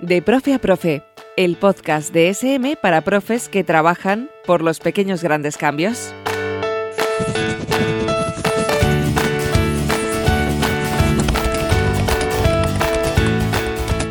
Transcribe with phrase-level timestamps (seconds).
[0.00, 1.02] De Profe a Profe,
[1.36, 6.14] el podcast de SM para profes que trabajan por los pequeños grandes cambios.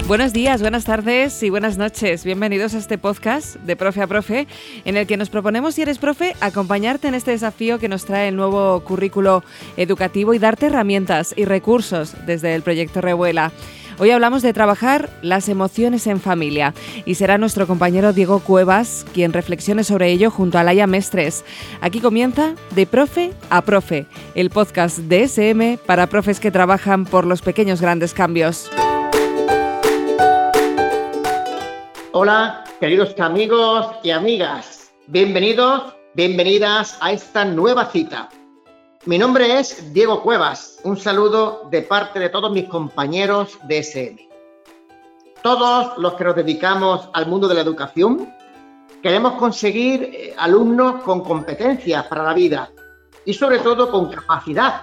[0.07, 2.25] Buenos días, buenas tardes y buenas noches.
[2.25, 4.47] Bienvenidos a este podcast de Profe a Profe,
[4.83, 8.27] en el que nos proponemos, si eres profe, acompañarte en este desafío que nos trae
[8.27, 9.41] el nuevo currículo
[9.77, 13.53] educativo y darte herramientas y recursos desde el proyecto Revuela.
[13.99, 16.75] Hoy hablamos de trabajar las emociones en familia
[17.05, 21.43] y será nuestro compañero Diego Cuevas quien reflexione sobre ello junto a Laia Mestres.
[21.81, 27.25] Aquí comienza De Profe a Profe, el podcast de SM para profes que trabajan por
[27.25, 28.69] los pequeños grandes cambios.
[32.11, 34.91] Hola, queridos amigos y amigas.
[35.07, 38.29] Bienvenidos, bienvenidas a esta nueva cita.
[39.07, 40.81] Mi nombre es Diego Cuevas.
[40.83, 44.29] Un saludo de parte de todos mis compañeros de SM.
[45.41, 48.33] Todos los que nos dedicamos al mundo de la educación
[49.01, 52.69] queremos conseguir eh, alumnos con competencias para la vida
[53.23, 54.81] y sobre todo con capacidad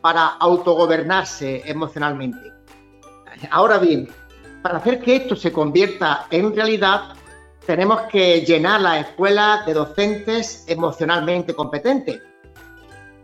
[0.00, 2.50] para autogobernarse emocionalmente.
[3.50, 4.08] Ahora bien,
[4.62, 7.12] para hacer que esto se convierta en realidad,
[7.66, 12.27] tenemos que llenar la escuela de docentes emocionalmente competentes.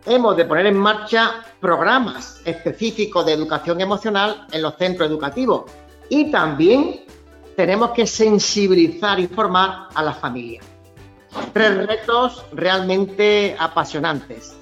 [0.06, 5.64] Hemos de poner en marcha programas específicos de educación emocional en los centros educativos
[6.10, 7.00] y también
[7.56, 10.66] tenemos que sensibilizar y formar a las familias.
[11.54, 14.54] Tres retos realmente apasionantes.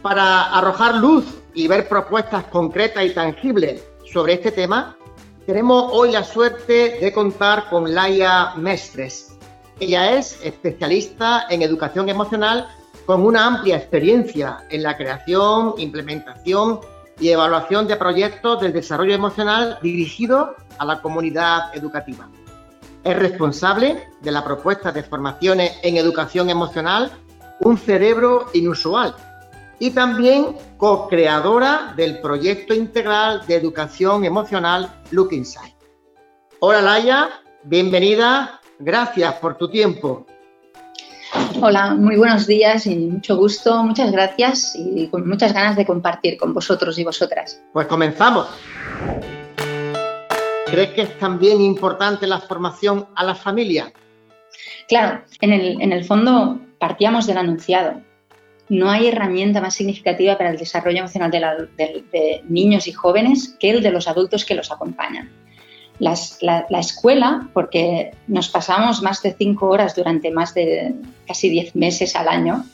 [0.00, 4.96] Para arrojar luz y ver propuestas concretas y tangibles sobre este tema,
[5.44, 9.36] tenemos hoy la suerte de contar con Laia Mestres.
[9.80, 12.68] Ella es especialista en educación emocional
[13.06, 16.80] con una amplia experiencia en la creación, implementación
[17.18, 22.28] y evaluación de proyectos del desarrollo emocional dirigido a la comunidad educativa.
[23.04, 27.10] Es responsable de la propuesta de formaciones en educación emocional
[27.64, 29.14] Un cerebro inusual,
[29.82, 35.74] y también co-creadora del proyecto integral de educación emocional Look Inside.
[36.60, 37.30] Hola Laia,
[37.64, 40.24] bienvenida, gracias por tu tiempo.
[41.64, 46.36] Hola, muy buenos días y mucho gusto, muchas gracias y con muchas ganas de compartir
[46.36, 47.62] con vosotros y vosotras.
[47.72, 48.48] Pues comenzamos.
[50.66, 53.92] ¿Crees que es también importante la formación a la familia?
[54.88, 58.02] Claro, en el, en el fondo partíamos del anunciado
[58.72, 63.82] no hay herramienta más significativa para el desarrollo emocional de, niños y jóvenes que el
[63.82, 65.30] de los adultos que los acompañan.
[66.02, 70.94] La, escuela, porque nos pasamos más de cinco horas durante más de
[71.28, 72.64] casi diez meses al año,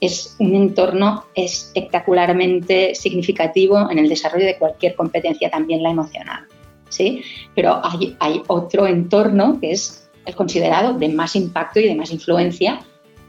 [0.00, 6.46] es un entorno espectacularmente significativo en el desarrollo de cualquier competencia, también la emocional.
[6.88, 7.22] ¿sí?
[7.54, 12.80] Pero hay, otro entorno que es el considerado de más impacto y de más influencia,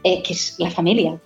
[0.04, 1.18] eh, que es la familia.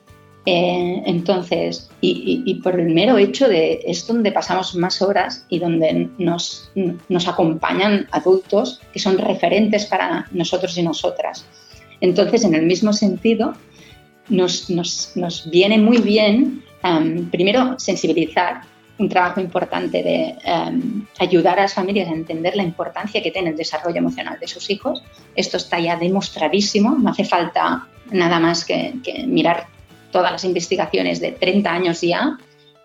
[0.46, 6.10] Eh, entonces, y, por el mero hecho de es donde pasamos más horas y donde
[6.18, 6.70] nos,
[7.08, 11.46] nos acompañan adultos que son referentes para nosotros y nosotras.
[12.00, 13.54] Entonces, en el mismo sentido,
[14.28, 16.62] nos, nos, nos viene muy bien,
[17.30, 18.62] primero, sensibilizar,
[18.96, 20.36] un trabajo importante de
[21.18, 24.70] ayudar a las familias a entender la importancia que tiene el desarrollo emocional de sus
[24.70, 25.02] hijos.
[25.34, 29.66] Esto está ya demostradísimo, no hace falta nada más que, que mirar
[30.14, 32.38] todas las investigaciones de 30 años ya,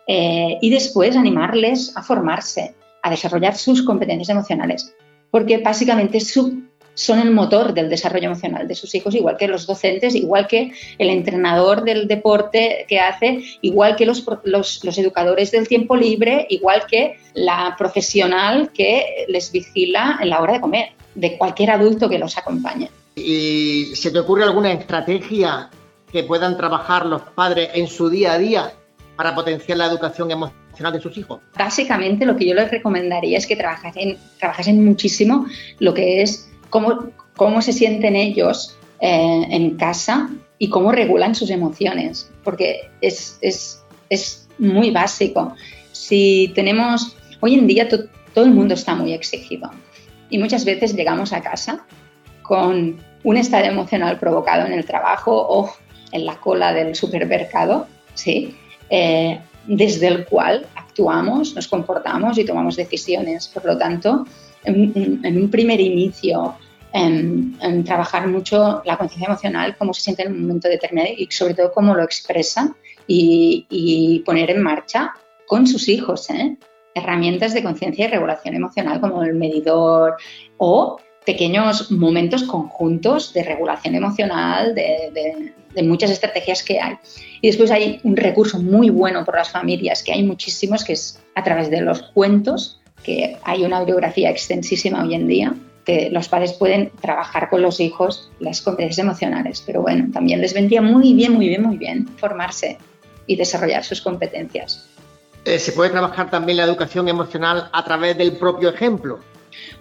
[0.08, 2.74] eh, y después animarles a formarse,
[3.04, 4.96] a desarrollar sus competencias emocionales,
[5.30, 10.16] porque básicamente son el motor del desarrollo emocional de sus hijos, igual que los docentes,
[10.16, 15.96] igual que el entrenador del deporte que hace, igual que los, los educadores del tiempo
[15.96, 21.70] libre, igual que la profesional que les vigila en la hora de comer, de cualquier
[21.70, 22.90] adulto que los acompañe.
[23.16, 25.70] ¿Y se te ocurre alguna estrategia
[26.12, 28.74] que puedan trabajar los padres en su día a día
[29.16, 31.42] para potenciar la educación emocional de sus hijos?
[31.58, 35.46] Básicamente lo que yo les recomendaría es que trabajasen, trabajasen muchísimo
[35.80, 41.50] lo que es cómo, cómo se sienten ellos eh, en casa y cómo regulan sus
[41.50, 45.56] emociones, porque es, es, es muy básico.
[45.92, 49.72] Si tenemos, hoy en día todo el mundo está muy exigido
[50.30, 51.86] y muchas veces llegamos a casa
[52.42, 55.72] con un estado emocional provocado en el trabajo o
[56.12, 58.56] en la cola del supermercado, ¿sí?
[58.90, 63.48] Eh, desde el cual actuamos, nos comportamos y tomamos decisiones.
[63.48, 64.26] Por lo tanto,
[64.64, 66.56] en, un primer inicio,
[66.92, 71.54] en, trabajar mucho la conciencia emocional, cómo se siente en un momento determinado y sobre
[71.54, 72.76] todo cómo lo expresan
[73.08, 75.14] y, poner en marcha
[75.48, 76.58] con sus hijos ¿eh?
[76.94, 80.18] herramientas de conciencia y regulación emocional como el medidor
[80.58, 86.98] o pequeños momentos conjuntos de regulación emocional, de, muchas estrategias que hay.
[87.42, 91.20] Y después hay un recurso muy bueno por las familias, que hay muchísimos, que es
[91.36, 95.56] a través de los cuentos, que hay una bibliografía extensísima hoy en día,
[95.86, 99.64] que los padres pueden trabajar con los hijos las competencias emocionales.
[99.66, 102.78] Pero bueno, también les vendría muy bien, muy bien, muy bien formarse
[103.26, 104.88] y desarrollar sus competencias.
[105.46, 109.20] Eh, ¿Se puede trabajar también la educación emocional a través del propio ejemplo?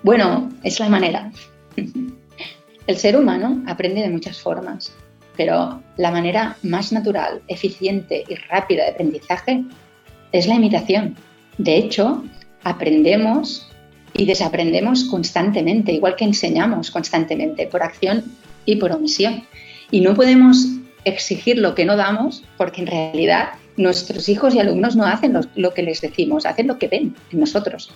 [0.03, 1.33] Bueno, es la manera.
[2.87, 4.95] El ser humano aprende de muchas formas,
[5.39, 9.65] pero la manera más natural, eficiente y rápida de aprendizaje
[10.33, 11.17] es la imitación.
[11.57, 12.25] De hecho,
[12.65, 13.71] aprendemos
[14.15, 18.25] y desaprendemos constantemente, igual que enseñamos constantemente, por acción
[18.65, 19.45] y por omisión.
[19.93, 20.67] Y no podemos
[21.05, 25.73] exigir lo que no damos porque en realidad nuestros hijos y alumnos no hacen lo,
[25.73, 27.95] que les decimos, hacen lo que ven en nosotros.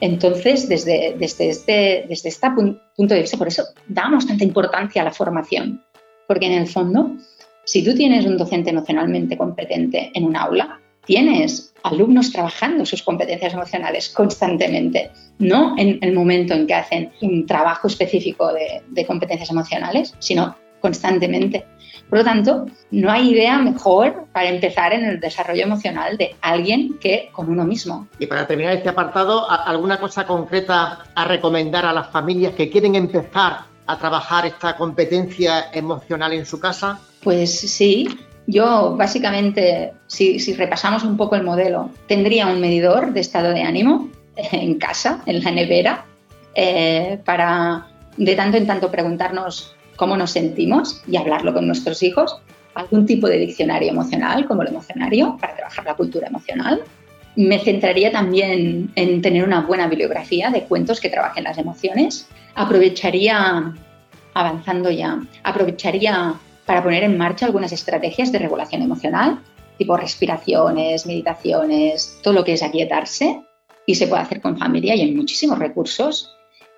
[0.00, 2.50] Entonces, desde, este, desde este
[2.96, 5.82] punto de vista, por eso damos tanta importancia a la formación,
[6.26, 7.16] porque en el fondo,
[7.64, 13.54] si tú tienes un docente emocionalmente competente en un aula, tienes alumnos trabajando sus competencias
[13.54, 20.14] emocionales constantemente, no en el momento en que hacen un trabajo específico de, competencias emocionales,
[20.18, 21.64] sino constantemente.
[22.10, 26.98] Por lo tanto, no hay idea mejor para empezar en el desarrollo emocional de alguien
[27.00, 28.06] que con uno mismo.
[28.18, 32.94] Y para terminar este apartado, ¿alguna cosa concreta a recomendar a las familias que quieren
[32.94, 37.00] empezar a trabajar esta competencia emocional en su casa?
[37.22, 38.08] Pues sí,
[38.46, 44.08] yo básicamente, si, repasamos un poco el modelo, tendría un medidor de estado de ánimo
[44.36, 46.04] en casa, en la nevera,
[46.54, 52.38] eh, para de tanto en tanto preguntarnos cómo nos sentimos y hablarlo con nuestros hijos,
[52.74, 56.82] algún tipo de diccionario emocional, como el emocionario, para trabajar la cultura emocional.
[57.36, 62.28] Me centraría también en tener una buena bibliografía de cuentos que trabajen las emociones.
[62.54, 63.74] Aprovecharía,
[64.34, 66.34] avanzando ya, aprovecharía
[66.64, 69.40] para poner en marcha algunas estrategias de regulación emocional,
[69.78, 73.42] tipo respiraciones, meditaciones, todo lo que es aquietarse,
[73.86, 76.34] y se puede hacer con familia y hay muchísimos recursos.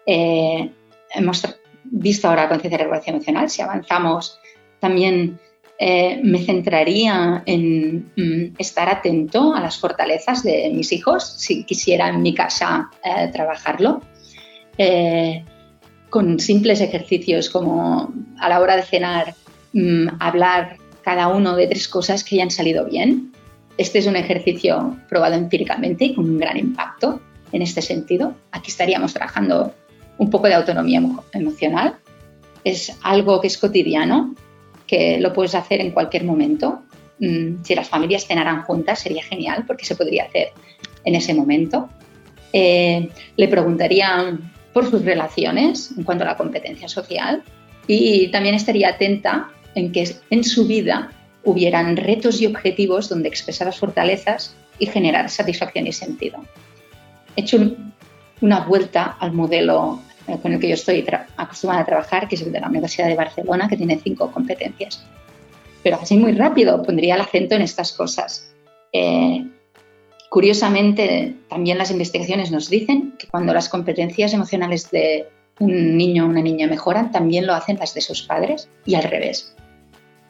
[0.06, 0.70] Eh,
[1.14, 1.42] hemos
[1.84, 4.38] visto ahora la conciencia de regulación emocional, si avanzamos,
[4.80, 5.40] también
[5.80, 12.08] eh, me centraría en mm, estar atento a las fortalezas de mis hijos, si quisiera
[12.08, 14.02] en mi casa eh, trabajarlo,
[14.76, 15.44] eh,
[16.10, 19.34] con simples ejercicios como a la hora de cenar,
[19.72, 23.32] mm, hablar cada uno de tres cosas que hayan salido bien.
[23.76, 27.20] Este es un ejercicio probado empíricamente y con un gran impacto
[27.52, 28.34] en este sentido.
[28.50, 29.72] Aquí estaríamos trabajando
[30.18, 31.00] un poco de autonomía
[31.32, 31.94] emocional.
[32.64, 34.34] Es algo que es cotidiano,
[34.88, 36.82] que lo puedes hacer en cualquier momento.
[37.20, 40.48] Mm, si las familias cenaran juntas sería genial porque se podría hacer
[41.04, 41.88] en ese momento.
[42.52, 44.36] Eh, le preguntaría
[44.72, 47.42] por sus relaciones en cuanto a la competencia social
[47.86, 51.12] y también estaría atenta en que en su vida
[51.44, 56.38] hubieran retos y objetivos donde expresar las fortalezas y generar satisfacción y sentido.
[57.36, 57.58] He hecho
[58.40, 60.00] una vuelta al modelo
[60.36, 61.04] con el que yo estoy
[61.36, 65.02] acostumbrada a trabajar, que es el de la Universidad de Barcelona, que tiene cinco competencias.
[65.82, 68.52] Pero así muy rápido pondría el acento en estas cosas.
[68.92, 69.46] Eh,
[70.28, 75.28] curiosamente, también las investigaciones nos dicen que cuando las competencias emocionales de
[75.60, 79.04] un niño o una niña mejoran, también lo hacen las de sus padres y al
[79.04, 79.54] revés.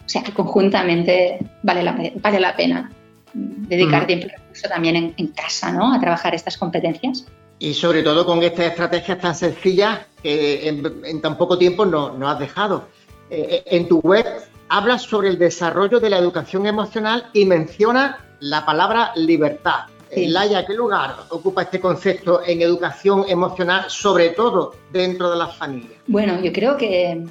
[0.07, 2.90] O sea que conjuntamente vale la, vale la pena
[3.35, 5.93] dedicar tiempo y recurso también en, en casa ¿no?
[5.93, 7.26] a trabajar estas competencias
[7.59, 12.29] y sobre todo con estas estrategias tan sencillas que en, tan poco tiempo nos no
[12.29, 12.85] has dejado.
[13.31, 14.27] Eh, en tu web
[14.69, 19.87] hablas sobre el desarrollo de la educación emocional y menciona la palabra libertad.
[20.12, 20.27] Sí.
[20.29, 26.00] Laia, ¿qué lugar ocupa este concepto en educación emocional, sobre todo dentro de las familias?
[26.07, 27.25] Bueno, yo creo que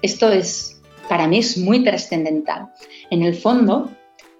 [0.00, 2.68] esto es, para mí es muy trascendental.
[3.10, 3.90] En el fondo,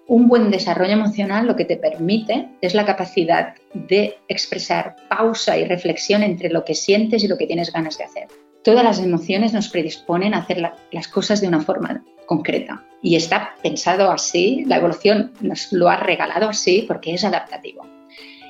[0.07, 5.65] un buen desarrollo emocional lo que te permite es la capacidad de expresar pausa y
[5.65, 8.27] reflexión entre lo que sientes y lo que tienes ganas de hacer.
[8.63, 13.55] Todas las emociones nos predisponen a hacer las cosas de una forma concreta y está
[13.61, 17.85] pensado así, la evolución nos lo ha regalado así porque es adaptativo.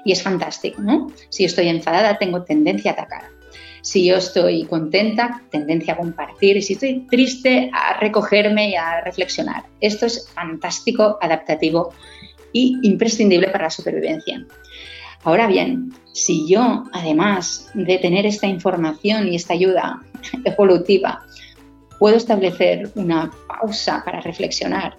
[0.05, 1.07] Y es fantástico, ¿no?
[1.29, 3.32] Si estoy enfadada, tengo tendencia a atacar.
[3.83, 6.55] Si yo estoy contenta, tendencia a compartir.
[6.55, 9.65] Y si estoy triste, a recogerme y a reflexionar.
[9.81, 11.93] Esto es fantástico, adaptativo
[12.53, 14.47] y imprescindible para la supervivencia.
[15.25, 20.01] Ahora bien, si yo, además de tener esta información y esta ayuda
[20.45, 21.21] evolutiva,
[21.99, 24.97] puedo establecer una pausa para reflexionar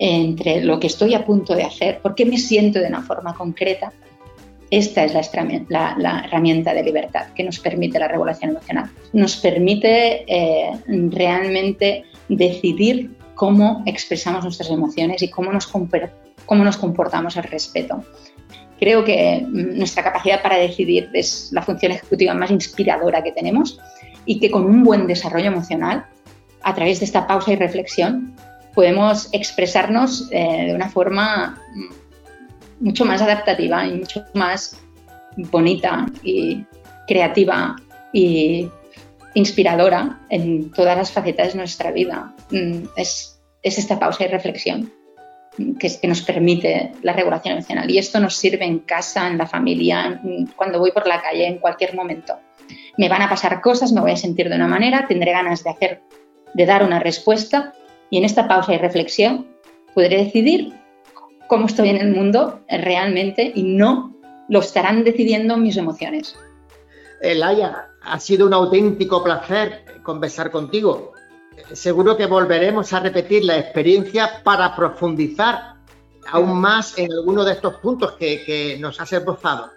[0.00, 3.32] entre lo que estoy a punto de hacer, por qué me siento de una forma
[3.34, 3.92] concreta,
[4.70, 5.14] esta es
[5.68, 8.90] la, herramienta de libertad que nos permite la regulación emocional.
[9.12, 15.66] Nos permite eh, realmente decidir cómo expresamos nuestras emociones y cómo nos,
[16.76, 18.04] comportamos al respeto.
[18.78, 23.80] Creo que mm, nuestra capacidad para decidir es la función ejecutiva más inspiradora que tenemos
[24.26, 26.04] y que con un buen desarrollo emocional,
[26.62, 28.34] a través de esta pausa y reflexión,
[28.74, 32.07] podemos expresarnos eh, de una forma mm,
[32.80, 34.80] mucho más adaptativa y mucho más
[35.36, 36.64] bonita y
[37.06, 37.76] creativa
[38.12, 38.68] y
[39.34, 42.34] inspiradora en todas las facetas de nuestra vida.
[42.50, 44.92] Mm, es, es esta pausa y reflexión
[45.78, 47.90] que, que, nos permite la regulación emocional.
[47.90, 50.20] Y esto nos sirve en casa, en la familia,
[50.56, 52.34] cuando voy por la calle, en cualquier momento.
[52.96, 55.70] Me van a pasar cosas, me voy a sentir de una manera, tendré ganas de
[55.70, 56.02] hacer,
[56.54, 57.72] de dar una respuesta
[58.10, 59.46] y en esta pausa y reflexión
[59.94, 60.72] podré decidir
[61.48, 64.14] cómo estoy en el mundo realmente y no
[64.48, 66.36] lo estarán decidiendo mis emociones.
[67.20, 71.12] Elaya, ha sido un auténtico placer conversar contigo.
[71.72, 75.74] Seguro que volveremos a repetir la experiencia para profundizar
[76.30, 79.70] aún más en alguno de estos puntos que, nos has esbozado.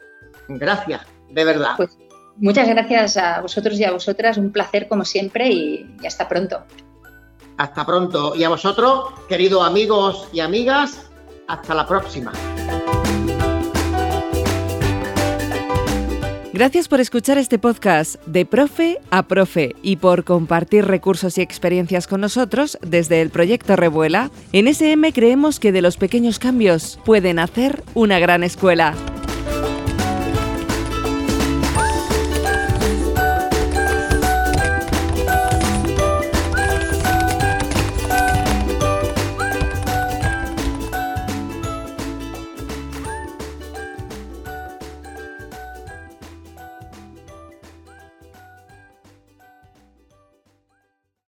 [0.48, 1.74] Gracias, de verdad.
[1.78, 1.98] Pues
[2.38, 4.38] muchas gracias a vosotros y a vosotras.
[4.38, 6.63] Un placer como siempre y hasta pronto.
[7.58, 8.36] Hasta pronto.
[8.36, 11.11] Y a vosotros, queridos amigos y amigas,
[11.51, 12.31] hasta la próxima.
[16.53, 22.08] Gracias por escuchar este podcast de Profe a Profe y por compartir recursos y experiencias
[22.08, 24.31] con nosotros desde el proyecto Revuela.
[24.53, 28.93] En SM creemos que de los pequeños cambios pueden hacer una gran escuela.